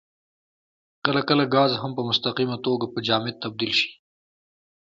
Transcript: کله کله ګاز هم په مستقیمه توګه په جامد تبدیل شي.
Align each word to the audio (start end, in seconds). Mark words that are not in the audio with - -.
کله 1.05 1.21
کله 1.29 1.43
ګاز 1.55 1.71
هم 1.81 1.91
په 1.97 2.01
مستقیمه 2.09 2.57
توګه 2.65 2.85
په 2.93 2.99
جامد 3.07 3.35
تبدیل 3.43 3.71
شي. 3.79 3.91